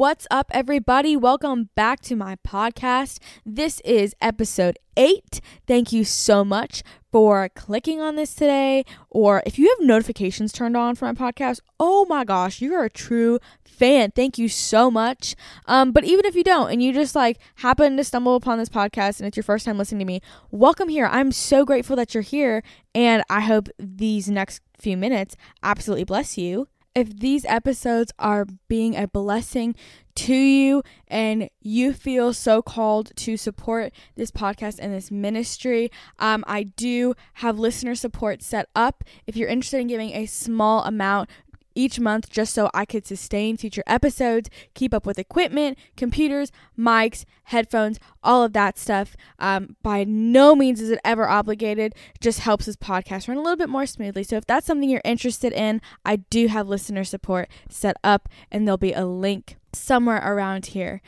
[0.00, 1.14] What's up, everybody?
[1.14, 3.18] Welcome back to my podcast.
[3.44, 5.42] This is episode eight.
[5.66, 6.82] Thank you so much
[7.12, 8.86] for clicking on this today.
[9.10, 12.88] Or if you have notifications turned on for my podcast, oh my gosh, you're a
[12.88, 14.10] true fan.
[14.12, 15.36] Thank you so much.
[15.66, 18.70] Um, but even if you don't and you just like happen to stumble upon this
[18.70, 21.10] podcast and it's your first time listening to me, welcome here.
[21.12, 22.62] I'm so grateful that you're here.
[22.94, 28.96] And I hope these next few minutes absolutely bless you if these episodes are being
[28.96, 29.74] a blessing
[30.16, 36.44] to you and you feel so called to support this podcast and this ministry, um,
[36.46, 39.04] I do have listener support set up.
[39.26, 41.30] If you're interested in giving a small amount,
[41.74, 47.24] each month just so I could sustain future episodes, keep up with equipment, computers, mics,
[47.44, 49.16] headphones, all of that stuff.
[49.38, 53.42] Um, by no means is it ever obligated, it just helps this podcast run a
[53.42, 54.24] little bit more smoothly.
[54.24, 58.66] So if that's something you're interested in, I do have listener support set up, and
[58.66, 61.00] there'll be a link somewhere around here.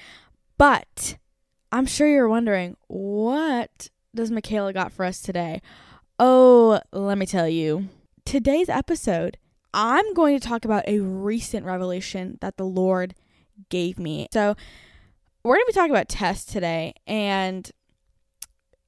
[0.58, 1.18] But
[1.70, 5.62] I'm sure you're wondering, what does Mikayla got for us today?
[6.18, 7.88] Oh, let me tell you.
[8.24, 9.38] Today's episode
[9.74, 13.14] I'm going to talk about a recent revelation that the Lord
[13.68, 14.28] gave me.
[14.32, 14.54] So,
[15.44, 16.94] we're going to be talking about tests today.
[17.06, 17.70] And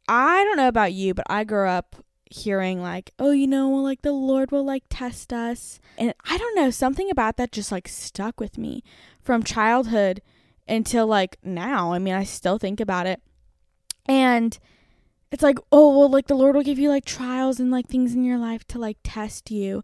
[0.09, 1.97] I don't know about you, but I grew up
[2.31, 5.81] hearing, like, oh, you know, like the Lord will like test us.
[5.99, 8.83] And I don't know, something about that just like stuck with me
[9.21, 10.23] from childhood
[10.69, 11.93] until like now.
[11.93, 13.21] I mean, I still think about it.
[14.07, 14.59] And
[15.31, 18.15] it's like, oh, well, like the Lord will give you like trials and like things
[18.15, 19.83] in your life to like test you.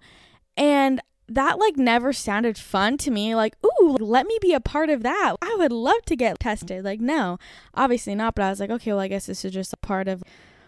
[0.60, 3.34] And that like never sounded fun to me.
[3.34, 5.36] Like, ooh, let me be a part of that.
[5.40, 6.84] I would love to get tested.
[6.84, 7.38] Like, no,
[7.74, 8.34] obviously not.
[8.34, 10.22] But I was like, okay, well, I guess this is just a part of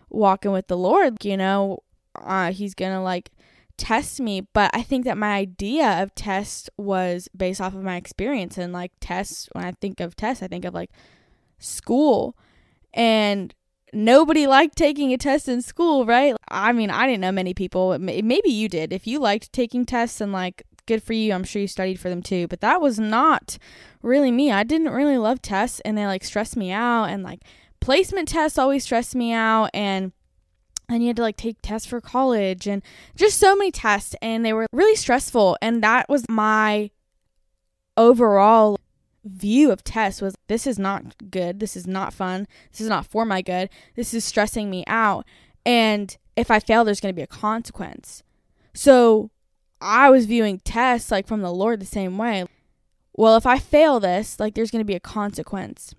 [0.09, 1.23] walking with the Lord.
[1.25, 1.83] You know,
[2.17, 3.31] uh, He's gonna like
[3.77, 4.47] test me.
[4.55, 8.73] But I think that my idea of test was based off of my experience and
[8.73, 9.51] like tests.
[9.53, 10.91] When I think of tests, I think of like
[11.59, 12.35] school
[12.95, 13.55] and
[13.93, 16.35] nobody liked taking a test in school, right?
[16.49, 17.99] I mean, I didn't know many people.
[17.99, 18.93] Maybe you did.
[18.93, 22.09] If you liked taking tests and like good for you, I'm sure you studied for
[22.09, 22.49] them too.
[22.49, 23.59] But that was not
[24.03, 24.51] really me.
[24.51, 27.41] I didn't really love tests and they like stressed me out and like
[27.81, 30.13] placement tests always stressed me out and
[30.89, 32.83] and you had to like take tests for college and
[33.17, 36.91] just so many tests and they were really stressful and that was my
[37.97, 38.79] overall
[39.25, 41.61] view of tests was this is not good.
[41.61, 42.47] This is not fun.
[42.71, 43.69] This is not for my good.
[43.95, 45.27] This is stressing me out.
[45.65, 48.23] And if I fail, there's going to be a consequence.
[48.75, 49.31] So
[49.81, 52.47] I was viewing tests like from the Lord the same way.
[53.15, 55.95] Well, if I fail this, like there's going to be a consequence.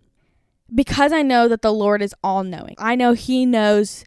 [0.73, 4.05] Because I know that the Lord is all knowing, I know He knows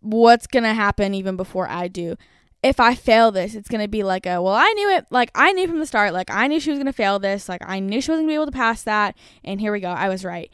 [0.00, 2.16] what's going to happen even before I do
[2.62, 5.06] if I fail this, it's gonna be like a well, I knew it.
[5.10, 6.12] Like I knew from the start.
[6.12, 7.48] Like I knew she was gonna fail this.
[7.48, 9.16] Like I knew she wasn't gonna be able to pass that.
[9.44, 9.88] And here we go.
[9.88, 10.50] I was right.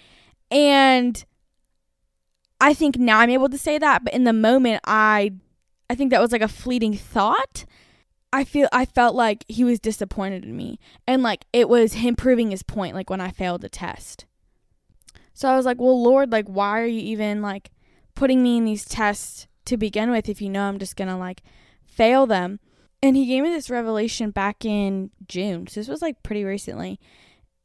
[0.50, 1.24] And
[2.60, 4.04] I think now I'm able to say that.
[4.04, 5.32] But in the moment, I,
[5.88, 7.64] I think that was like a fleeting thought.
[8.32, 12.16] I feel I felt like he was disappointed in me, and like it was him
[12.16, 12.94] proving his point.
[12.94, 14.26] Like when I failed the test.
[15.32, 17.70] So I was like, well, Lord, like why are you even like
[18.14, 21.42] putting me in these tests to begin with if you know I'm just gonna like
[21.96, 22.60] fail them.
[23.02, 25.66] And he gave me this revelation back in June.
[25.66, 26.98] So this was like pretty recently.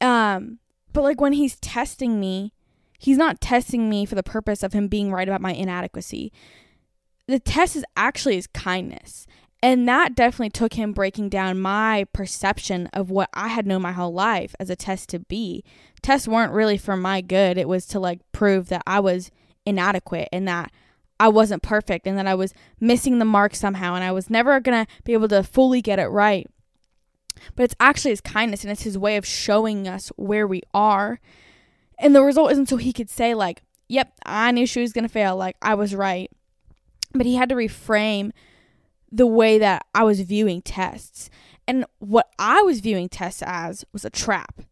[0.00, 0.58] Um,
[0.92, 2.52] but like when he's testing me,
[2.98, 6.32] he's not testing me for the purpose of him being right about my inadequacy.
[7.26, 9.26] The test is actually his kindness.
[9.62, 13.92] And that definitely took him breaking down my perception of what I had known my
[13.92, 15.62] whole life as a test to be.
[16.02, 17.58] Tests weren't really for my good.
[17.58, 19.30] It was to like prove that I was
[19.66, 20.72] inadequate and that
[21.20, 24.58] I wasn't perfect and that I was missing the mark somehow and I was never
[24.58, 26.48] going to be able to fully get it right.
[27.54, 31.20] But it's actually his kindness and it's his way of showing us where we are.
[31.98, 35.04] And the result isn't so he could say, like, yep, I knew she was going
[35.04, 35.36] to fail.
[35.36, 36.30] Like, I was right.
[37.12, 38.30] But he had to reframe
[39.12, 41.28] the way that I was viewing tests.
[41.68, 44.62] And what I was viewing tests as was a trap.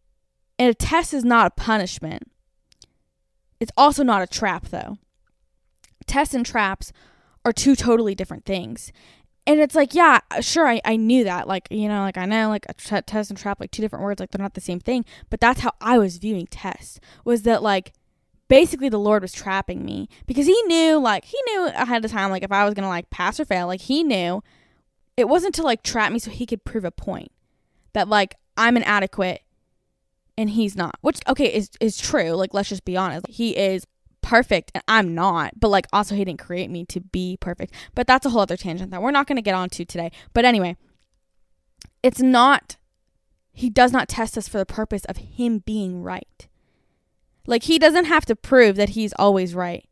[0.57, 2.23] And a test is not a punishment.
[3.59, 4.97] It's also not a trap, though
[6.09, 6.91] tests and traps
[7.45, 8.91] are two totally different things.
[9.47, 11.47] And it's like, yeah, sure, I, I knew that.
[11.47, 14.19] Like, you know, like I know like a test and trap, like two different words,
[14.19, 15.05] like they're not the same thing.
[15.29, 17.93] But that's how I was viewing tests was that like
[18.47, 22.29] basically the Lord was trapping me because he knew, like, he knew ahead of time,
[22.31, 24.43] like if I was to like pass or fail, like he knew
[25.17, 27.31] it wasn't to like trap me so he could prove a point
[27.93, 29.41] that like I'm inadequate
[30.37, 32.31] and he's not, which, okay, is, is true.
[32.31, 33.27] Like, let's just be honest.
[33.27, 33.85] He is
[34.21, 37.73] perfect and I'm not, but like also he didn't create me to be perfect.
[37.95, 40.11] But that's a whole other tangent that we're not going to get onto today.
[40.33, 40.77] But anyway,
[42.03, 42.77] it's not
[43.51, 46.47] he does not test us for the purpose of him being right.
[47.45, 49.85] Like he doesn't have to prove that he's always right.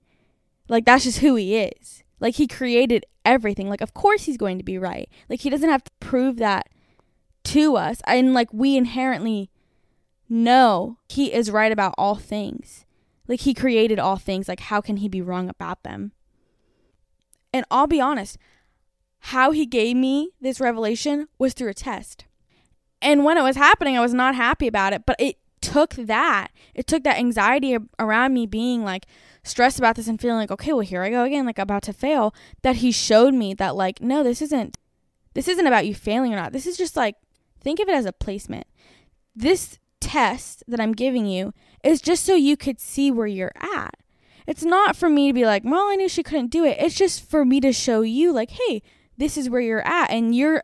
[0.70, 2.04] Like that's just who he is.
[2.20, 3.68] Like he created everything.
[3.68, 5.10] Like of course he's going to be right.
[5.28, 6.70] Like he doesn't have to prove that
[7.46, 8.00] to us.
[8.06, 9.50] And like we inherently
[10.30, 12.86] know he is right about all things.
[13.28, 14.48] Like he created all things.
[14.48, 16.12] Like how can he be wrong about them?
[17.54, 18.38] And I'll be honest,
[19.20, 22.26] how he gave me this revelation was through a test.
[23.02, 26.50] And when it was happening, I was not happy about it, but it took that.
[26.74, 29.06] It took that anxiety around me being like
[29.44, 31.94] stressed about this and feeling like, okay, well, here I go again, like about to
[31.94, 34.78] fail, that he showed me that, like, no, this isn't.
[35.34, 36.52] This isn't about you failing or not.
[36.52, 37.16] This is just like,
[37.60, 38.68] think of it as a placement.
[39.36, 41.54] This test that I'm giving you
[41.84, 43.96] is just so you could see where you're at.
[44.46, 46.78] It's not for me to be like, well, I knew she couldn't do it.
[46.80, 48.82] It's just for me to show you, like, hey,
[49.18, 50.10] this is where you're at.
[50.10, 50.64] And you're,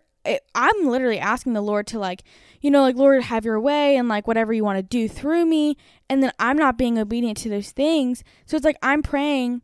[0.55, 2.23] I'm literally asking the Lord to, like,
[2.61, 5.45] you know, like, Lord, have your way and, like, whatever you want to do through
[5.45, 5.75] me.
[6.09, 8.23] And then I'm not being obedient to those things.
[8.45, 9.63] So it's like I'm praying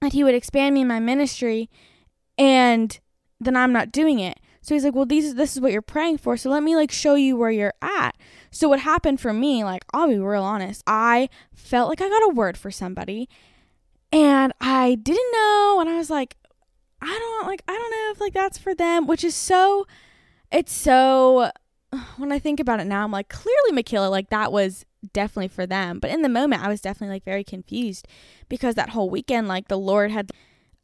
[0.00, 1.68] that He would expand me in my ministry
[2.38, 2.98] and
[3.40, 4.38] then I'm not doing it.
[4.62, 6.36] So he's like, "Well, these this is what you're praying for.
[6.36, 8.16] So let me like show you where you're at."
[8.50, 12.30] So what happened for me, like I'll be real honest, I felt like I got
[12.30, 13.28] a word for somebody
[14.12, 16.36] and I didn't know and I was like,
[17.00, 19.86] I don't like I don't know if like that's for them, which is so
[20.52, 21.50] it's so
[22.16, 25.66] when I think about it now, I'm like, clearly Mikayla, like that was definitely for
[25.66, 25.98] them.
[25.98, 28.06] But in the moment I was definitely like very confused
[28.48, 30.30] because that whole weekend, like the Lord had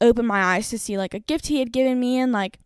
[0.01, 2.59] opened my eyes to see like a gift he had given me and like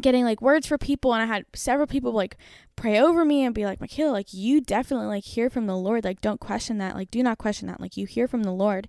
[0.00, 2.36] getting like words for people and I had several people like
[2.76, 6.04] pray over me and be like, Mikayla, like you definitely like hear from the Lord.
[6.04, 6.94] Like don't question that.
[6.94, 7.80] Like do not question that.
[7.80, 8.88] Like you hear from the Lord.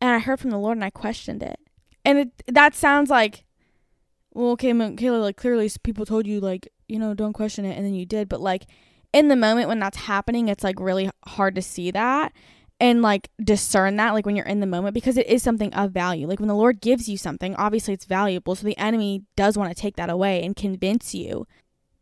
[0.00, 1.60] And I heard from the Lord and I questioned it.
[2.04, 3.44] And it that sounds like
[4.34, 7.84] well, okay, Mikayla, like clearly people told you like, you know, don't question it and
[7.84, 8.28] then you did.
[8.28, 8.66] But like
[9.12, 12.32] in the moment when that's happening, it's like really hard to see that
[12.82, 15.92] and like discern that like when you're in the moment because it is something of
[15.92, 16.26] value.
[16.26, 18.56] Like when the Lord gives you something, obviously it's valuable.
[18.56, 21.46] So the enemy does want to take that away and convince you.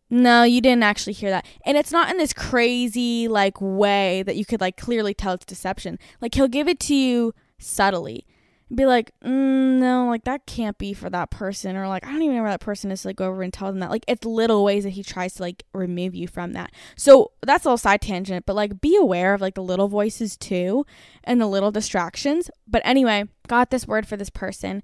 [0.09, 1.45] No, you didn't actually hear that.
[1.67, 5.45] And it's not in this crazy like way that you could like clearly tell it's
[5.45, 5.99] deception.
[6.23, 8.27] Like he'll give it to you subtly
[8.75, 12.23] be like, mm, no, like that can't be for that person, or like I don't
[12.23, 13.03] even know where that person is.
[13.03, 13.91] To, like go over and tell them that.
[13.91, 16.73] Like it's little ways that he tries to like remove you from that.
[16.97, 20.37] So that's a little side tangent, but like be aware of like the little voices
[20.37, 20.87] too,
[21.25, 22.51] and the little distractions.
[22.67, 24.83] But anyway, got this word for this person,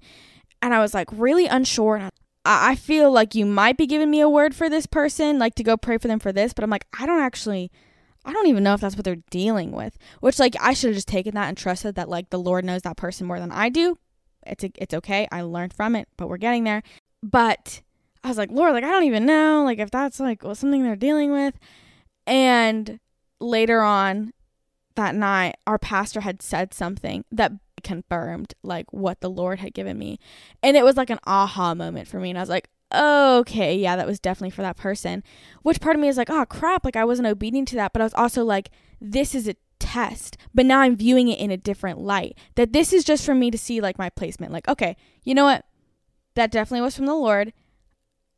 [0.61, 1.95] and I was like really unsure.
[1.95, 2.11] And
[2.45, 5.55] I, I feel like you might be giving me a word for this person, like
[5.55, 7.71] to go pray for them for this, but I'm like I don't actually
[8.27, 9.97] I don't even know if that's what they're dealing with.
[10.19, 12.81] Which like I should have just taken that and trusted that like the Lord knows
[12.81, 13.97] that person more than I do.
[14.45, 15.27] It's a, it's okay.
[15.31, 16.83] I learned from it, but we're getting there.
[17.23, 17.81] But
[18.23, 20.83] I was like, Lord, like I don't even know like if that's like well, something
[20.83, 21.55] they're dealing with.
[22.25, 22.99] And
[23.39, 24.33] later on
[24.95, 29.97] that night, our pastor had said something that confirmed like what the Lord had given
[29.97, 30.19] me.
[30.61, 32.31] And it was like an aha moment for me.
[32.31, 35.23] And I was like, okay, yeah, that was definitely for that person.
[35.63, 37.93] Which part of me is like, oh crap, like I wasn't obedient to that.
[37.93, 38.69] But I was also like,
[39.01, 40.37] this is a test.
[40.53, 42.37] But now I'm viewing it in a different light.
[42.55, 44.53] That this is just for me to see like my placement.
[44.53, 45.65] Like, okay, you know what?
[46.35, 47.53] That definitely was from the Lord.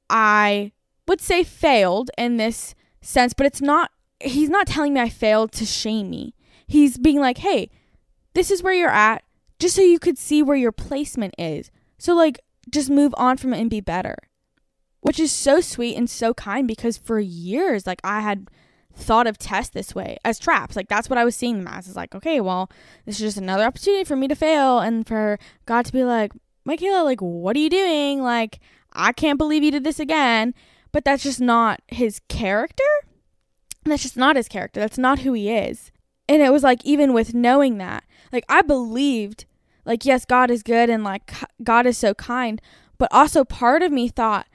[0.10, 0.72] I
[1.08, 5.52] would say failed in this sense, but it's not, he's not telling me I failed
[5.54, 6.34] to shame me.
[6.66, 7.70] He's being like, hey,
[8.34, 9.24] this is where you're at,
[9.60, 11.72] just so you could see where your placement is.
[11.98, 12.40] So, like,
[12.70, 14.16] just move on from it and be better
[15.02, 18.50] which is so sweet and so kind because for years like I had
[18.94, 20.76] thought of tests this way as traps.
[20.76, 21.88] Like that's what I was seeing them as.
[21.88, 22.70] Is like, okay, well,
[23.06, 26.34] this is just another opportunity for me to fail and for God to be like,
[26.68, 28.22] Mikayla, like, what are you doing?
[28.22, 28.60] Like,
[28.94, 30.54] I can't believe you did this again.
[30.92, 32.84] But that's just not his character.
[33.86, 34.80] That's just not his character.
[34.80, 35.92] That's not who he is.
[36.28, 39.46] And it was like, even with knowing that, like, I believed,
[39.86, 41.32] like, yes, God is good and like,
[41.64, 42.62] God is so kind.
[42.98, 44.48] But also, part of me thought,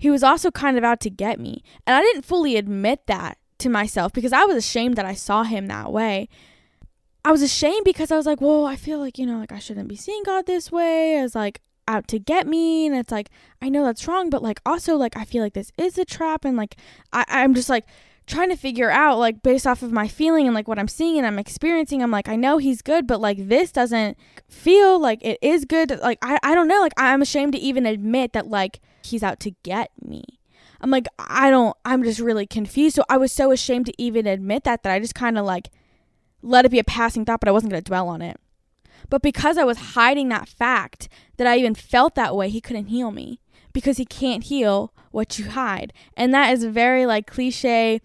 [0.00, 1.62] he was also kind of out to get me.
[1.86, 5.44] And I didn't fully admit that to myself because I was ashamed that I saw
[5.44, 6.28] him that way.
[7.22, 9.58] I was ashamed because I was like, well, I feel like, you know, like I
[9.58, 12.86] shouldn't be seeing God this way as like out to get me.
[12.86, 13.28] And it's like,
[13.60, 16.46] I know that's wrong, but like also like I feel like this is a trap.
[16.46, 16.76] And like
[17.12, 17.84] I, I'm just like
[18.26, 21.18] trying to figure out like based off of my feeling and like what I'm seeing
[21.18, 24.16] and I'm experiencing, I'm like, I know he's good, but like this doesn't
[24.48, 25.90] feel like it is good.
[26.00, 26.80] Like I, I don't know.
[26.80, 30.24] Like I'm ashamed to even admit that like he's out to get me.
[30.80, 32.96] I'm like, I don't, I'm just really confused.
[32.96, 35.70] So I was so ashamed to even admit that, that I just kind of like
[36.42, 38.38] let it be a passing thought, but I wasn't going to dwell on it.
[39.08, 42.86] But because I was hiding that fact that I even felt that way, he couldn't
[42.86, 43.40] heal me
[43.72, 45.92] because he can't heal what you hide.
[46.16, 48.00] And that is very like cliche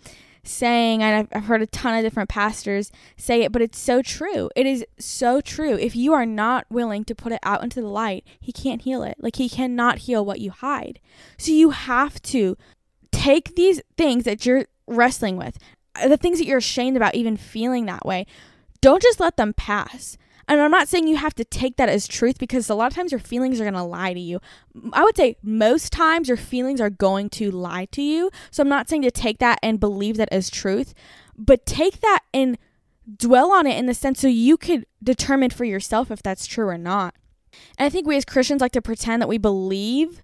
[0.48, 4.50] saying and I've, heard a ton of different pastors say it but it's so true.
[4.56, 5.74] It is so true.
[5.74, 9.04] If you are not willing to put it out into the light he can't heal
[9.04, 9.16] it.
[9.20, 11.00] Like he cannot heal what you hide.
[11.38, 12.58] So you have to
[13.12, 15.58] take these things that you're wrestling with
[15.96, 18.25] uh, the things that you're ashamed about even feeling that way
[18.82, 22.08] don't just let them pass and I'm not saying you have to take that as
[22.08, 24.40] truth because a lot of times your feelings are going to lie to you.
[24.94, 28.30] I would say most times your feelings are going to lie to you.
[28.52, 30.94] So I'm not saying to take that and believe that as truth,
[31.38, 32.58] but take that and
[33.18, 36.68] dwell on it in the sense so you could determine for yourself if that's true
[36.68, 37.16] or not.
[37.78, 40.22] And I think we as Christians like to pretend that we believe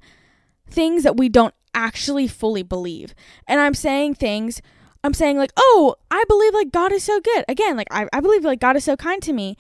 [0.70, 3.14] things that we don't actually fully believe.
[3.48, 4.62] And I'm saying things,
[5.04, 7.46] I'm saying like, oh, I believe like God is so good.
[7.48, 9.58] Again, like I, I believe like God is so kind to me.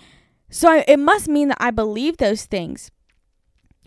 [0.51, 2.91] So I, it must mean that I believe those things.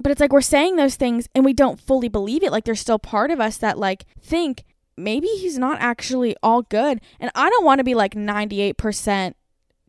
[0.01, 2.51] But it's like we're saying those things and we don't fully believe it.
[2.51, 4.65] Like there's still part of us that like think
[4.97, 7.01] maybe he's not actually all good.
[7.21, 9.35] And I don't want to be like 98%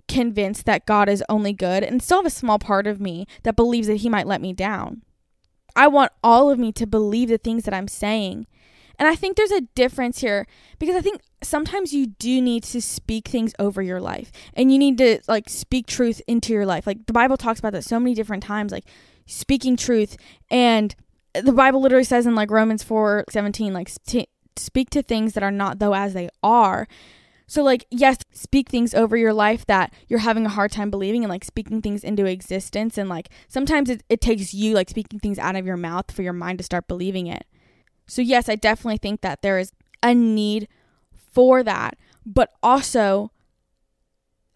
[0.08, 3.56] convinced that God is only good and still have a small part of me that
[3.56, 5.02] believes that he might let me down.
[5.76, 8.48] I want all of me to believe the things that I'm saying
[8.98, 10.48] and I think there's a difference here
[10.80, 14.78] because I think sometimes you do need to speak things over your life and you
[14.78, 16.88] need to like speak truth into your life.
[16.88, 18.86] Like the Bible talks about that so many different times, like
[19.26, 20.18] speaking truth.
[20.50, 20.96] And
[21.34, 25.52] the Bible literally says in like Romans 4 17, like speak to things that are
[25.52, 26.88] not though as they are.
[27.48, 31.24] So, like, yes, speak things over your life that you're having a hard time believing
[31.24, 32.98] and like speaking things into existence.
[32.98, 36.24] And like, sometimes it, it takes you like speaking things out of your mouth for
[36.24, 37.46] your mind to start believing it.
[38.08, 39.72] So, yes, I definitely think that there is
[40.04, 40.68] a need
[41.34, 43.32] for that, but also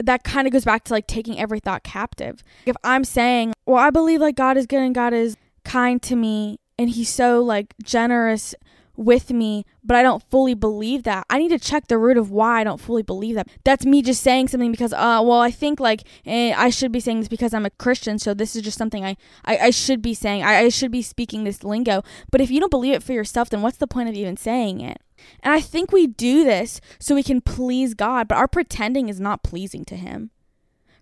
[0.02, 2.42] that kind of goes back to like taking every thought captive.
[2.64, 6.16] If I'm saying, well, I believe like God is good and God is kind to
[6.16, 8.54] me and he's so like generous
[9.00, 11.24] with me, but I don't fully believe that.
[11.30, 13.48] I need to check the root of why I don't fully believe that.
[13.64, 17.00] That's me just saying something because, uh, well, I think like eh, I should be
[17.00, 19.16] saying this because I'm a Christian, so this is just something I,
[19.46, 20.42] I, I should be saying.
[20.42, 22.02] I, I should be speaking this lingo.
[22.30, 24.82] But if you don't believe it for yourself, then what's the point of even saying
[24.82, 25.00] it?
[25.42, 29.18] And I think we do this so we can please God, but our pretending is
[29.18, 30.30] not pleasing to Him.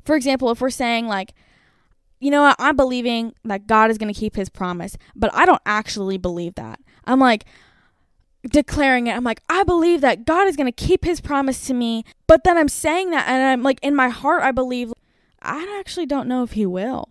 [0.05, 1.35] For example, if we're saying, like,
[2.21, 5.47] you know what, I'm believing that God is going to keep His promise, but I
[5.47, 6.79] don't actually believe that.
[7.05, 7.45] I'm like,
[8.49, 9.17] declaring it.
[9.17, 12.05] I'm like, I believe that God is going to keep his promise to me.
[12.27, 14.93] But then I'm saying that, and I'm like, in my heart, I believe,
[15.43, 17.11] I actually don't know if he will.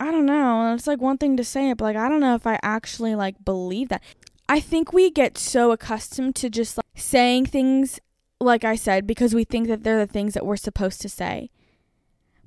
[0.00, 0.74] I don't know.
[0.74, 3.14] It's like one thing to say it, but like, I don't know if I actually
[3.14, 4.02] like believe that.
[4.48, 8.00] I think we get so accustomed to just like saying things,
[8.40, 11.50] like I said, because we think that they're the things that we're supposed to say.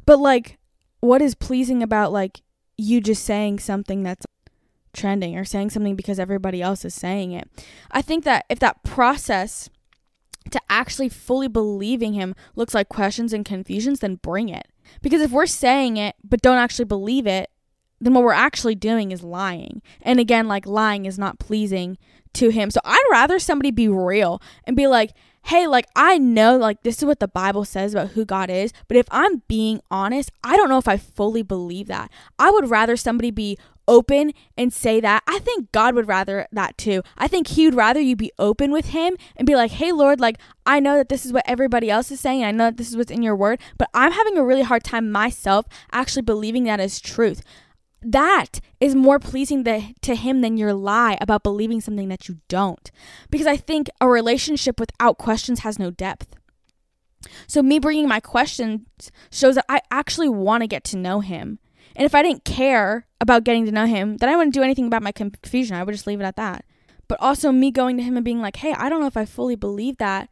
[0.06, 0.58] But like,
[1.02, 2.42] what is pleasing about like
[2.78, 4.26] you just saying something that's
[4.94, 7.50] trending or saying something because everybody else is saying it.
[7.92, 9.70] I think that if that process
[10.50, 14.68] to actually fully believing him looks like questions and confusions, then bring it.
[15.02, 17.50] Because if we're saying it but don't actually believe it,
[18.00, 19.82] then what we're actually doing is lying.
[20.02, 21.98] And again, like lying is not pleasing
[22.34, 22.72] to him.
[22.72, 25.12] So I'd rather somebody be real and be like,
[25.46, 28.74] hey, like I know like this is what the Bible says about who God is,
[28.88, 32.12] but if I'm being honest, I don't know if I fully believe that.
[32.38, 33.58] I would rather somebody be
[33.88, 35.24] open and say that.
[35.28, 37.02] I think God would rather that too.
[37.18, 40.20] I think He would rather you be open with Him and be like, hey, Lord,
[40.20, 42.44] like, I know that this is what everybody else is saying.
[42.44, 44.84] I know that this is what's in your word, but I'm having a really hard
[44.84, 47.42] time myself actually believing that is truth.
[48.04, 52.38] That is more pleasing the, to him than your lie about believing something that you
[52.48, 52.90] don't.
[53.30, 56.36] Because I think a relationship without questions has no depth.
[57.46, 61.60] So, me bringing my questions shows that I actually want to get to know him.
[61.96, 64.88] And if I didn't care about getting to know him, then I wouldn't do anything
[64.88, 65.76] about my confusion.
[65.76, 66.66] I would just leave it at that.
[67.08, 69.26] But also me going to him and being like, hey, I don't know if I
[69.26, 70.30] fully believe that.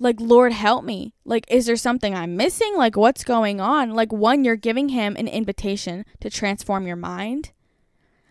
[0.00, 1.14] Like, Lord, help me.
[1.24, 2.76] Like, is there something I'm missing?
[2.76, 3.90] Like, what's going on?
[3.90, 7.52] Like, one, you're giving him an invitation to transform your mind.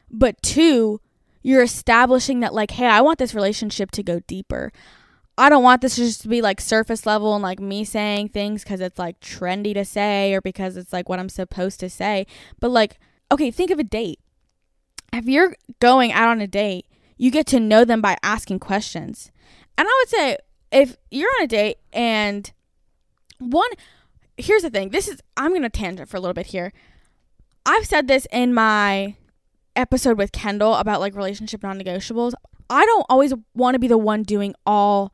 [0.09, 1.01] But two,
[1.41, 4.71] you're establishing that, like, hey, I want this relationship to go deeper.
[5.38, 8.63] I don't want this just to be like surface level and like me saying things
[8.63, 12.25] because it's like trendy to say or because it's like what I'm supposed to say.
[12.60, 13.00] But like,
[13.32, 14.20] okay, think of a date.
[15.13, 19.32] If you're going out on a date, you get to know them by asking questions.
[19.77, 20.38] And I would say
[20.72, 22.51] if you're on a date and
[23.38, 23.70] one,
[24.38, 26.74] here's the thing this is, I'm going to tangent for a little bit here.
[27.65, 29.15] I've said this in my
[29.75, 32.34] episode with Kendall about like relationship non negotiables.
[32.70, 35.13] I don't always want to be the one doing all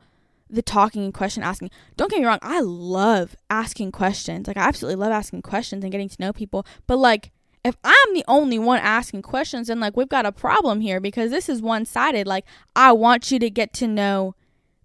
[0.54, 1.70] the talking and question asking.
[1.96, 4.46] Don't get me wrong, I love asking questions.
[4.46, 6.66] Like I absolutely love asking questions and getting to know people.
[6.86, 7.32] But like
[7.64, 11.30] if I'm the only one asking questions, then like we've got a problem here because
[11.30, 12.26] this is one sided.
[12.26, 12.44] Like,
[12.76, 14.34] I want you to get to know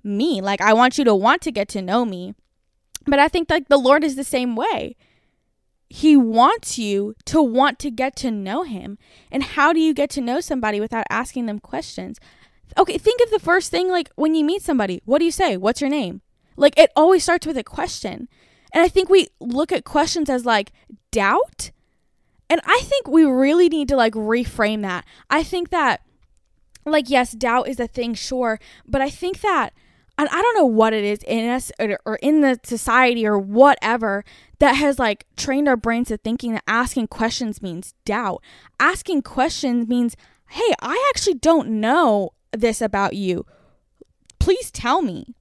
[0.01, 0.39] me.
[0.39, 2.33] Like, I want you to want to get to know me.
[3.05, 4.95] But I think like the Lord is the same way.
[5.89, 8.97] He wants you to want to get to know him.
[9.31, 12.19] And how do you get to know somebody without asking them questions?
[12.77, 15.57] Okay, think of the first thing like when you meet somebody, what do you say?
[15.57, 16.21] What's your name?
[16.55, 18.27] Like it always starts with a question.
[18.71, 20.71] And I think we look at questions as like
[21.11, 21.71] doubt.
[22.49, 25.05] And I think we really need to like reframe that.
[25.29, 26.01] I think that
[26.85, 29.73] like yes, doubt is a thing, sure, but I think that
[30.19, 33.39] and I don't know what it is in us or, or, in the society or
[33.39, 34.25] whatever
[34.59, 38.43] that has like trained our brains to thinking that asking questions means doubt.
[38.81, 40.17] Asking questions means,
[40.49, 43.45] hey, I actually don't know this about you.
[44.39, 45.35] Please tell me.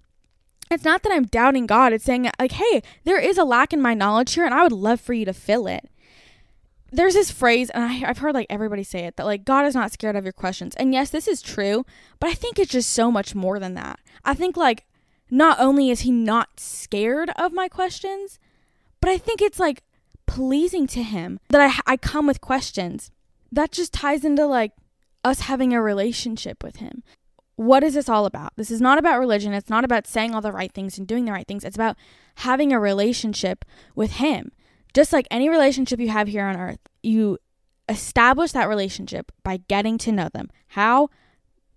[0.70, 3.80] It's not that I'm doubting God, it's saying, like, hey, there is a lack in
[3.80, 5.88] my knowledge here, and I would love for you to fill it
[6.90, 9.74] there's this phrase, and I, have heard like everybody say it, that like God is
[9.74, 10.74] not scared of your questions.
[10.76, 11.84] And yes, this is true,
[12.18, 14.00] but I think it's just so much more than that.
[14.24, 14.86] I think like
[15.30, 18.38] not only is he not scared of my questions,
[19.00, 19.82] but I think it's like
[20.26, 23.10] pleasing to him that I, I come with questions.
[23.52, 24.72] That just ties into like
[25.28, 27.02] us having a relationship with him.
[27.56, 28.52] What is this all about?
[28.56, 29.52] This is not about religion.
[29.52, 31.64] It's not about saying all the right things and doing the right things.
[31.64, 31.96] It's about
[32.36, 34.52] having a relationship with him.
[34.94, 37.38] Just like any relationship you have here on earth, you
[37.88, 40.50] establish that relationship by getting to know them.
[40.68, 41.08] How?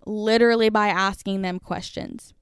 [0.06, 2.32] Literally by asking them questions.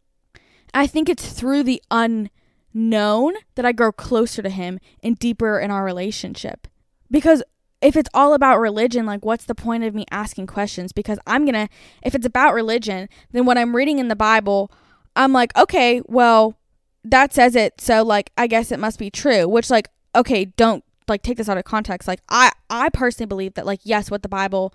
[0.73, 5.71] I think it's through the unknown that I grow closer to him and deeper in
[5.71, 6.67] our relationship.
[7.11, 7.43] Because
[7.83, 10.93] if it's all about religion, like what's the point of me asking questions?
[10.93, 11.73] Because I'm going to,
[12.03, 14.71] if it's about religion, then what I'm reading in the Bible,
[15.17, 16.59] I'm like, okay, well,
[17.05, 17.81] that says it.
[17.81, 21.49] So, like, I guess it must be true, which, like, okay, don't like take this
[21.49, 22.09] out of context.
[22.09, 24.73] Like I I personally believe that like yes, what the Bible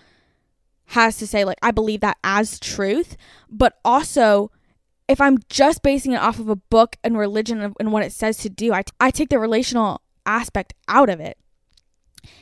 [0.89, 3.17] has to say, like I believe that as truth,
[3.49, 4.51] but also
[5.07, 8.37] if I'm just basing it off of a book and religion and what it says
[8.39, 11.37] to do, I, t- I take the relational aspect out of it.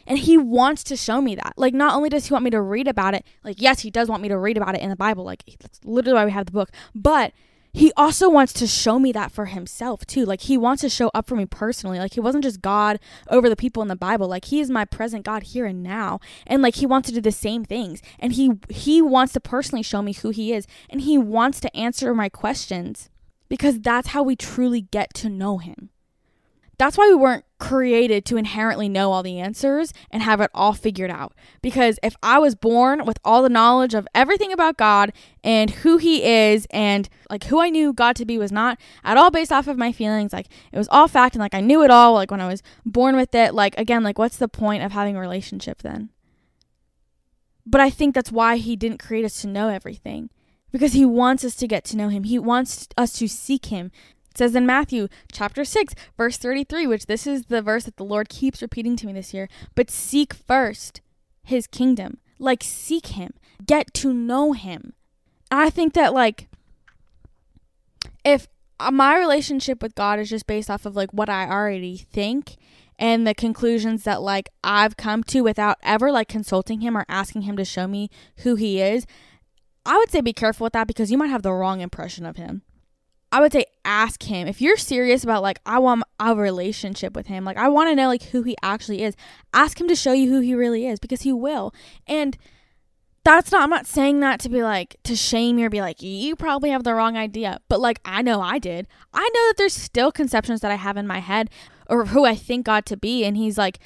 [0.08, 1.54] And he wants to show me that.
[1.58, 4.10] Like, not only does he want me to read about it, like, yes, he does
[4.10, 5.24] want me to read about it in the Bible.
[5.24, 6.70] Like, that's literally why we have the book.
[6.94, 7.34] But
[7.76, 10.26] he also wants to show me that for himself too.
[10.26, 11.98] Like he wants to show up for me personally.
[11.98, 14.28] Like he wasn't just God over the people in the Bible.
[14.28, 16.20] Like he is my present God here and now.
[16.46, 18.04] And like he wants to do the same things.
[18.20, 21.76] And he he wants to personally show me who he is and he wants to
[21.76, 23.10] answer my questions
[23.50, 25.90] because that's how we truly get to know him.
[26.78, 30.74] That's why we weren't created to inherently know all the answers and have it all
[30.74, 31.34] figured out.
[31.62, 35.14] Because if I was born with all the knowledge of everything about God
[35.46, 39.16] and who He is and like who I knew God to be was not at
[39.16, 41.84] all based off of my feelings, like it was all fact and like I knew
[41.84, 44.84] it all, like when I was born with it, like again, like what's the point
[44.84, 46.10] of having a relationship then?
[47.66, 50.30] But I think that's why He didn't create us to know everything
[50.74, 52.24] because he wants us to get to know him.
[52.24, 53.92] He wants us to seek him,
[54.34, 58.04] it says in Matthew chapter 6, verse 33, which this is the verse that the
[58.04, 61.02] Lord keeps repeating to me this year, but seek first
[61.44, 62.18] his kingdom.
[62.40, 64.94] Like seek him, get to know him.
[65.52, 66.48] I think that like
[68.26, 68.48] if
[68.92, 72.58] my relationship with God is just based off of like what I already think
[72.98, 77.44] and the conclusions that like I've come to without ever like consulting him or asking
[77.44, 79.06] him to show me who he is,
[79.86, 82.38] I would say be careful with that because you might have the wrong impression of
[82.38, 82.64] him.
[83.34, 87.26] I would say ask him if you're serious about like I want a relationship with
[87.26, 87.44] him.
[87.44, 89.16] Like I want to know like who he actually is.
[89.56, 91.74] Ask him to show you who he really is because he will.
[92.06, 92.38] And
[93.24, 96.04] that's not I'm not saying that to be like to shame you or be like
[96.04, 97.60] you probably have the wrong idea.
[97.70, 98.88] But like I know I did.
[99.16, 101.50] I know that there's still conceptions that I have in my head
[101.90, 103.80] or who I think God to be and he's like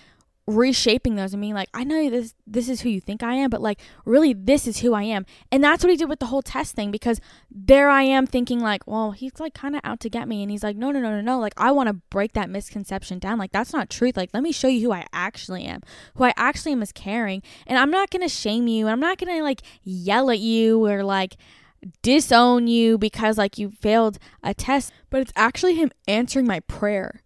[0.47, 3.49] reshaping those and being like, I know this this is who you think I am,
[3.49, 5.25] but like really this is who I am.
[5.51, 7.19] And that's what he did with the whole test thing because
[7.51, 10.49] there I am thinking like, well, he's like kind of out to get me and
[10.49, 11.39] he's like, no, no, no, no, no.
[11.39, 13.37] Like I want to break that misconception down.
[13.37, 14.15] Like that's not truth.
[14.15, 15.81] Like let me show you who I actually am.
[16.15, 17.43] Who I actually am is caring.
[17.65, 18.87] And I'm not going to shame you.
[18.87, 21.35] And I'm not going to like yell at you or like
[22.01, 27.21] disown you because like you failed a test, but it's actually him answering my prayer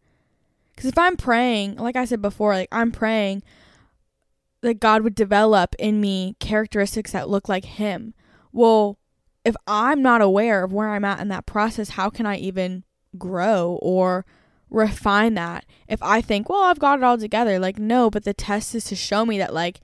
[0.82, 3.44] because if I'm praying, like I said before, like I'm praying
[4.62, 8.16] that God would develop in me characteristics that look like Him.
[8.52, 8.98] Well,
[9.46, 12.84] if I'm not aware of where I'm at in that process, how can I even
[13.16, 14.26] grow or
[14.72, 15.68] refine that?
[15.88, 18.86] If I think, well, I've got it all together, like, no, but the test is
[18.86, 19.82] to show me that, like,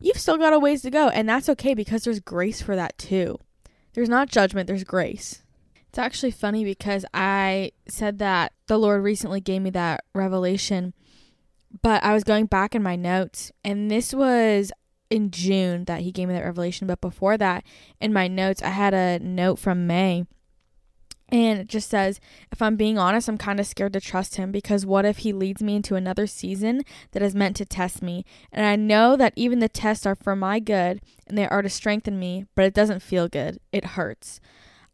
[0.00, 1.10] you've still got a ways to go.
[1.10, 3.38] And that's okay because there's grace for that too.
[3.94, 5.44] There's not judgment, there's grace.
[5.90, 10.94] It's actually funny because I said that the Lord recently gave me that revelation
[11.82, 14.72] But I was going back in my notes, and this was
[15.08, 16.86] in June that he gave me that revelation.
[16.86, 17.64] But before that,
[18.00, 20.26] in my notes, I had a note from May.
[21.32, 22.18] And it just says,
[22.50, 25.32] if I'm being honest, I'm kind of scared to trust him because what if he
[25.32, 28.24] leads me into another season that is meant to test me?
[28.50, 31.68] And I know that even the tests are for my good and they are to
[31.68, 33.60] strengthen me, but it doesn't feel good.
[33.70, 34.40] It hurts.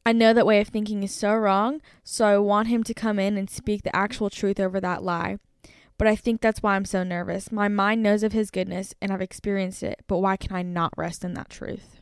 [0.07, 3.19] I know that way of thinking is so wrong, so I want him to come
[3.19, 5.39] in and speak the actual truth over that lie.
[5.99, 7.51] But I think that's why I'm so nervous.
[7.51, 10.93] My mind knows of his goodness and I've experienced it, but why can I not
[10.97, 11.99] rest in that truth?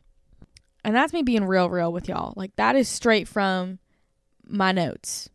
[0.84, 2.34] And that's me being real, real with y'all.
[2.36, 3.78] Like, that is straight from
[4.46, 5.30] my notes.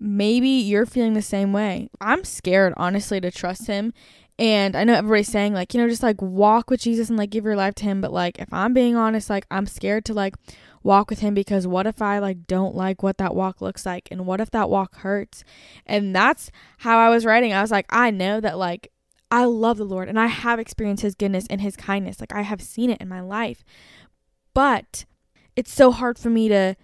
[0.00, 1.90] Maybe you're feeling the same way.
[2.00, 3.92] I'm scared, honestly, to trust him.
[4.38, 7.30] And I know everybody's saying, like, you know, just like walk with Jesus and like
[7.30, 8.00] give your life to him.
[8.00, 10.34] But like, if I'm being honest, like, I'm scared to like
[10.86, 14.08] walk with him because what if I like don't like what that walk looks like?
[14.10, 15.44] And what if that walk hurts?
[15.84, 17.52] And that's how I was writing.
[17.52, 18.92] I was like, I know that like
[19.30, 22.20] I love the Lord and I have experienced his goodness and his kindness.
[22.20, 23.64] Like, I have seen it in my life.
[24.54, 25.04] But
[25.56, 26.76] it's so hard for me to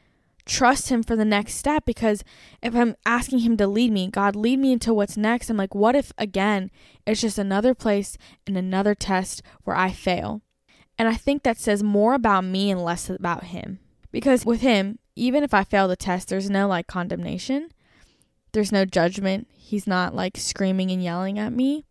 [0.44, 2.24] trust him for the next step because
[2.60, 5.74] if I'm asking him to lead me, God, lead me into what's next, I'm like,
[5.74, 6.70] what if again
[7.06, 10.42] it's just another place and another test where I fail?
[10.98, 13.78] And I think that says more about me and less about him.
[14.12, 17.70] Because with him, even if I fail the test, there's no like condemnation,
[18.52, 19.48] there's no judgment.
[19.50, 21.86] He's not like screaming and yelling at me.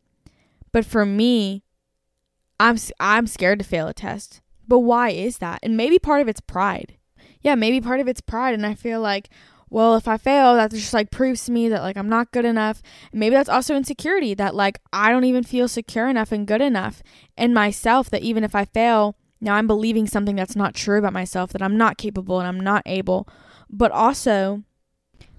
[0.72, 1.64] But for me,
[2.60, 4.42] I'm I'm scared to fail a test.
[4.68, 5.60] But why is that?
[5.64, 6.98] And maybe part of it's pride
[7.42, 8.54] yeah, maybe part of it's pride.
[8.54, 9.30] And I feel like,
[9.70, 12.46] well, if I fail, that just like proves to me that like I'm not good
[12.46, 12.82] enough.
[13.14, 17.02] maybe that's also insecurity that like I don't even feel secure enough and good enough
[17.38, 21.14] in myself that even if I fail, now I'm believing something that's not true about
[21.14, 23.28] myself, that I'm not capable and I'm not able.
[23.70, 24.64] But also,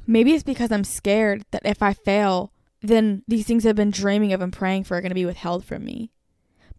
[0.07, 4.33] maybe it's because I'm scared that if I fail, then these things I've been dreaming
[4.33, 6.11] of and praying for are going to be withheld from me.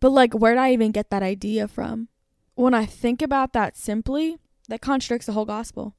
[0.01, 2.09] But like, where did I even get that idea from?
[2.55, 5.95] When I think about that simply, that contradicts the whole gospel.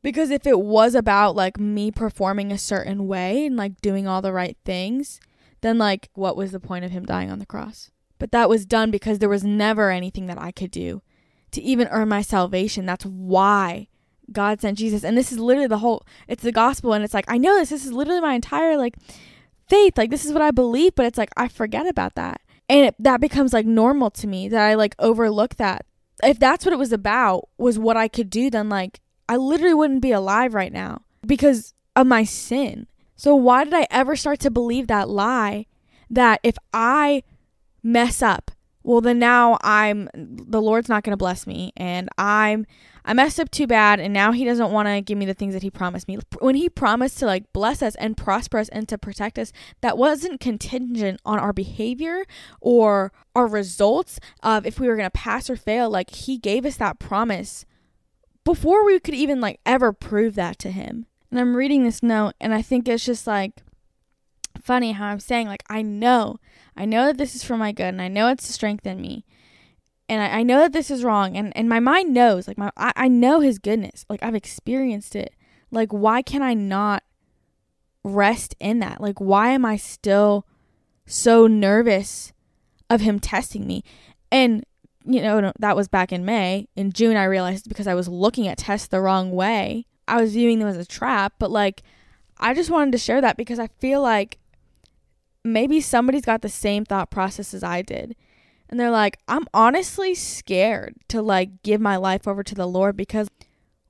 [0.00, 4.22] Because if it was about like me performing a certain way and like doing all
[4.22, 5.20] the right things,
[5.60, 7.90] then like what was the point of him dying on the cross?
[8.18, 11.02] But that was done because there was never anything that I could do
[11.52, 12.86] to even earn my salvation.
[12.86, 13.88] That's why
[14.32, 15.04] God sent Jesus.
[15.04, 17.70] And this is literally the whole it's the gospel and it's like I know this
[17.70, 18.96] this is literally my entire like
[19.68, 19.96] faith.
[19.96, 22.40] Like this is what I believe, but it's like I forget about that.
[22.68, 25.86] And it, that becomes like normal to me that I like overlook that
[26.22, 29.74] if that's what it was about was what I could do, then like I literally
[29.74, 32.86] wouldn't be alive right now because of my sin.
[33.16, 35.66] So why did I ever start to believe that lie
[36.10, 37.22] that if I
[37.92, 38.50] mess up,
[38.82, 42.66] well then now I'm the Lord's not going to bless me and I'm
[43.04, 45.54] I messed up too bad and now he doesn't want to give me the things
[45.54, 46.18] that he promised me.
[46.40, 49.96] When he promised to like bless us and prosper us and to protect us, that
[49.96, 52.24] wasn't contingent on our behavior
[52.60, 55.88] or our results of if we were going to pass or fail.
[55.88, 57.64] Like he gave us that promise
[58.44, 61.06] before we could even like ever prove that to him.
[61.30, 63.62] And I'm reading this note and I think it's just like
[64.62, 66.38] funny how I'm saying like I know,
[66.76, 69.24] I know that this is for my good and I know it's to strengthen me.
[70.08, 72.70] And I, I, know that this is wrong and, and my mind knows like my
[72.76, 74.04] I, I know his goodness.
[74.08, 75.34] Like i've experienced it.
[75.70, 77.02] Like why can i not
[78.04, 79.00] rest in that?
[79.00, 80.46] Like why am i still
[81.06, 82.32] so nervous
[82.88, 83.82] of him testing me?
[84.32, 84.64] And
[85.04, 86.68] you know that was back in may.
[86.76, 90.32] In june i realized because i was looking at tests the wrong way i was
[90.32, 91.82] viewing them as a trap but like
[92.38, 94.38] i just wanted to share that because i feel like
[95.52, 98.14] maybe somebody's got the same thought process as i did
[98.68, 102.96] and they're like, I'm honestly scared to like give my life over to the Lord
[102.96, 103.28] because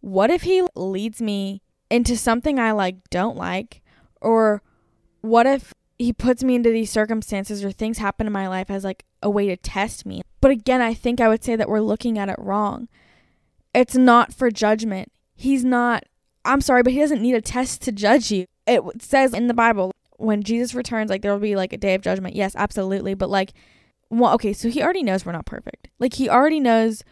[0.00, 3.82] what if He leads me into something I like don't like?
[4.20, 4.62] Or
[5.20, 8.84] what if He puts me into these circumstances or things happen in my life as
[8.84, 10.22] like a way to test me?
[10.40, 12.88] But again, I think I would say that we're looking at it wrong.
[13.74, 15.10] It's not for judgment.
[15.34, 16.04] He's not,
[16.44, 18.44] I'm sorry, but He doesn't need a test to judge you.
[18.64, 21.94] It says in the Bible, when Jesus returns, like there will be like a day
[21.94, 22.36] of judgment.
[22.36, 23.14] Yes, absolutely.
[23.14, 23.54] But like,
[24.10, 25.88] well, okay, so he already knows we're not perfect.
[25.98, 27.02] Like he already knows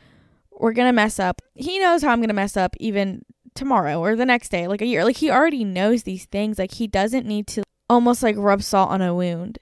[0.51, 1.41] we're gonna mess up.
[1.55, 4.87] He knows how I'm gonna mess up even tomorrow or the next day, like a
[4.87, 5.05] year.
[5.05, 6.59] Like he already knows these things.
[6.59, 9.59] Like he doesn't need to almost like rub salt on a wound.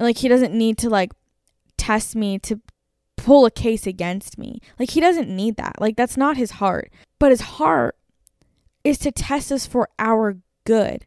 [0.00, 1.12] Like he doesn't need to like
[1.76, 2.60] test me to
[3.16, 4.60] pull a case against me.
[4.78, 5.80] Like he doesn't need that.
[5.80, 6.90] Like that's not his heart.
[7.18, 7.96] But his heart
[8.82, 11.06] is to test us for our good.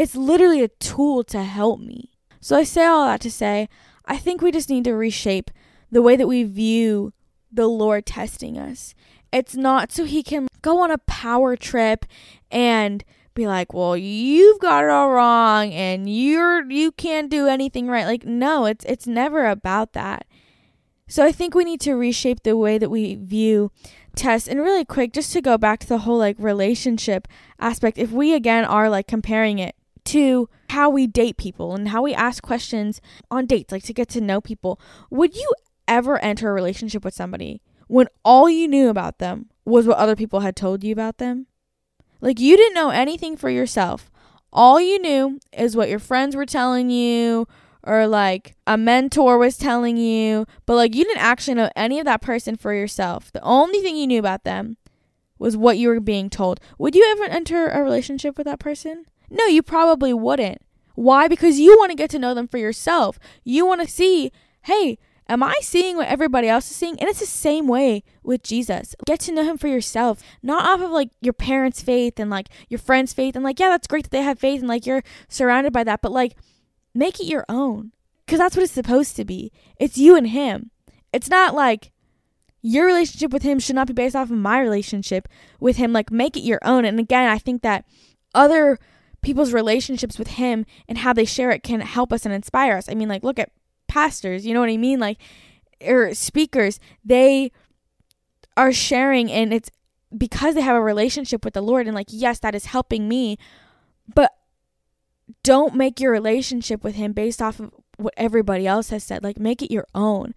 [0.00, 2.08] It's literally a tool to help me.
[2.40, 3.68] So I say all that to say
[4.06, 5.50] I think we just need to reshape
[5.90, 7.12] the way that we view
[7.52, 8.94] the Lord testing us.
[9.30, 12.06] It's not so he can go on a power trip
[12.50, 17.86] and be like, "Well, you've got it all wrong and you're you can't do anything
[17.86, 20.26] right." Like no, it's it's never about that.
[21.08, 23.70] So I think we need to reshape the way that we view
[24.16, 24.48] tests.
[24.48, 28.32] And really quick, just to go back to the whole like relationship aspect, if we
[28.32, 29.74] again are like comparing it
[30.06, 34.08] to how we date people and how we ask questions on dates, like to get
[34.10, 35.52] to know people, would you
[35.88, 40.16] ever enter a relationship with somebody when all you knew about them was what other
[40.16, 41.46] people had told you about them?
[42.20, 44.10] Like you didn't know anything for yourself.
[44.52, 47.46] All you knew is what your friends were telling you
[47.82, 52.04] or like a mentor was telling you, but like you didn't actually know any of
[52.04, 53.32] that person for yourself.
[53.32, 54.76] The only thing you knew about them
[55.38, 56.60] was what you were being told.
[56.78, 59.06] Would you ever enter a relationship with that person?
[59.30, 60.62] No, you probably wouldn't.
[60.94, 61.28] Why?
[61.28, 63.18] Because you want to get to know them for yourself.
[63.44, 66.98] You want to see, hey, am I seeing what everybody else is seeing?
[66.98, 68.94] And it's the same way with Jesus.
[69.06, 72.48] Get to know him for yourself, not off of like your parents' faith and like
[72.68, 73.36] your friends' faith.
[73.36, 76.02] And like, yeah, that's great that they have faith and like you're surrounded by that.
[76.02, 76.36] But like,
[76.92, 77.92] make it your own
[78.26, 79.52] because that's what it's supposed to be.
[79.78, 80.70] It's you and him.
[81.12, 81.92] It's not like
[82.62, 85.28] your relationship with him should not be based off of my relationship
[85.60, 85.92] with him.
[85.92, 86.84] Like, make it your own.
[86.84, 87.84] And again, I think that
[88.34, 88.78] other
[89.22, 92.88] people's relationships with him and how they share it can help us and inspire us.
[92.88, 93.52] I mean, like, look at
[93.88, 94.98] pastors, you know what I mean?
[94.98, 95.18] Like,
[95.84, 97.52] or speakers, they
[98.56, 99.70] are sharing, and it's
[100.16, 101.86] because they have a relationship with the Lord.
[101.86, 103.38] And, like, yes, that is helping me.
[104.12, 104.32] But
[105.42, 109.22] don't make your relationship with him based off of what everybody else has said.
[109.22, 110.34] Like, make it your own.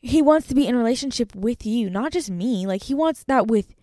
[0.00, 2.66] He wants to be in relationship with you, not just me.
[2.66, 3.74] Like, he wants that with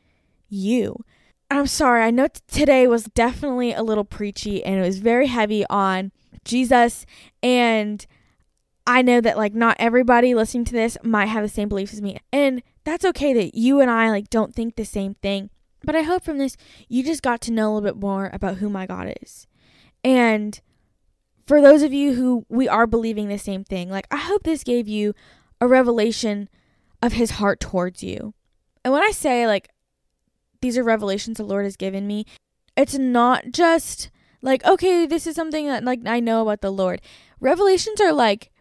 [0.50, 1.04] you.
[1.52, 5.28] I'm sorry, I know t- today was definitely a little preachy and it was very
[5.28, 6.12] heavy on
[6.46, 7.06] Jesus.
[7.42, 8.06] And
[8.86, 12.02] I know that, like, not everybody listening to this might have the same beliefs as
[12.02, 12.20] me.
[12.32, 15.50] And that's okay that you and I, like, don't think the same thing.
[15.84, 16.58] But I hope from this,
[16.88, 19.48] you just got to know a little bit more about who my God is.
[20.04, 20.60] And
[21.46, 24.64] for those of you who we are believing the same thing, like I hope this
[24.64, 25.14] gave you
[25.60, 26.48] a revelation
[27.02, 28.34] of his heart towards you.
[28.84, 29.70] And when I say like
[30.62, 32.26] these are revelations the Lord has given me,
[32.76, 34.10] it's not just
[34.42, 37.02] like okay, this is something that like I know about the Lord.
[37.40, 38.52] Revelations are like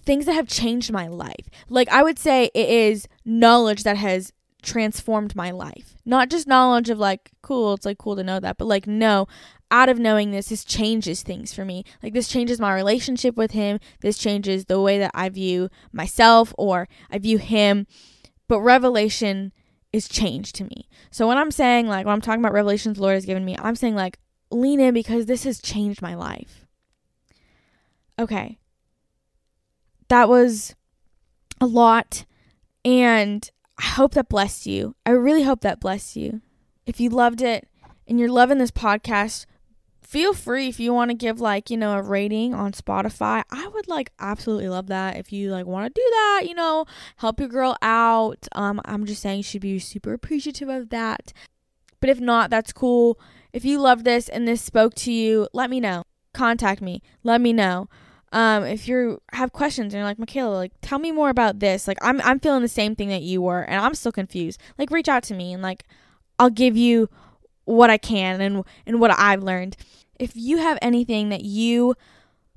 [0.00, 1.50] things that have changed my life.
[1.68, 4.32] Like I would say it is knowledge that has
[4.62, 5.96] transformed my life.
[6.04, 9.26] Not just knowledge of like cool, it's like cool to know that, but like no,
[9.70, 11.84] out of knowing this, this changes things for me.
[12.02, 13.78] Like, this changes my relationship with him.
[14.00, 17.86] This changes the way that I view myself or I view him.
[18.48, 19.52] But revelation
[19.92, 20.88] is change to me.
[21.10, 23.56] So, when I'm saying, like, when I'm talking about revelations the Lord has given me,
[23.58, 24.18] I'm saying, like,
[24.50, 26.66] lean in because this has changed my life.
[28.18, 28.58] Okay.
[30.08, 30.74] That was
[31.60, 32.24] a lot.
[32.84, 33.48] And
[33.78, 34.96] I hope that blessed you.
[35.06, 36.40] I really hope that blessed you.
[36.86, 37.68] If you loved it
[38.06, 39.46] and you're loving this podcast,
[40.08, 43.42] feel free if you want to give like you know a rating on spotify.
[43.50, 46.86] I would like absolutely love that if you like want to do that you know
[47.16, 48.48] help your girl out.
[48.52, 51.34] Um i'm just saying she'd be super appreciative of that.
[52.00, 53.20] But if not that's cool.
[53.52, 56.04] If you love this and this spoke to you let me know.
[56.32, 57.02] Contact me.
[57.22, 57.90] Let me know.
[58.32, 61.86] Um if you have questions and you're like mikayla like tell me more about this
[61.86, 64.58] like i'm i'm feeling the same thing that you were and i'm still confused.
[64.78, 65.84] Like reach out to me and like
[66.38, 67.10] i'll give you
[67.68, 69.76] what I can and and what I've learned.
[70.18, 71.94] If you have anything that you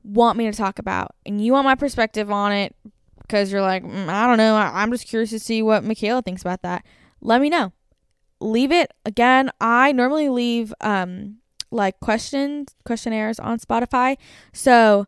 [0.04, 2.76] want me to talk about and you want my perspective on it
[3.21, 6.41] because you're like, mm, I don't know, I'm just curious to see what Mikayla thinks
[6.41, 6.86] about that.
[7.21, 7.71] Let me know.
[8.39, 9.52] Leave it again.
[9.60, 11.38] I normally leave um
[11.69, 14.17] like questions questionnaires on Spotify.
[14.54, 15.08] So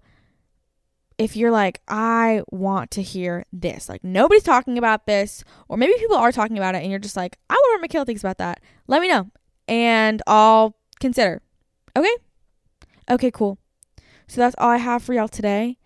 [1.18, 5.94] if you're like, I want to hear this, like nobody's talking about this, or maybe
[5.98, 8.38] people are talking about it, and you're just like, I wonder what Mikayla thinks about
[8.39, 8.62] that.
[8.88, 9.32] Let me know,
[9.67, 11.41] and I'll consider.
[11.95, 12.15] Okay?
[13.10, 13.58] Okay, cool.
[14.28, 15.78] So that's all I have for y'all today.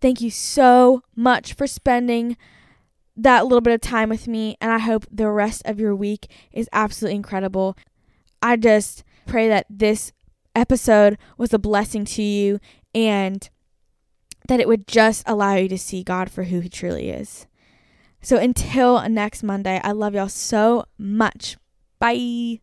[0.00, 2.36] Thank you so much for spending
[3.16, 6.30] that little bit of time with me, and I hope the rest of your week
[6.52, 7.76] is absolutely incredible.
[8.42, 10.12] I just pray that this
[10.54, 12.58] episode was a blessing to you
[12.94, 13.48] and
[14.48, 17.46] that it would just allow you to see God for who He truly is.
[18.20, 21.56] So until next Monday, I love y'all so much.
[21.98, 22.60] Bye.